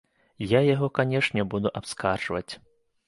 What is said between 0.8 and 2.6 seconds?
канешне, буду абскарджваць.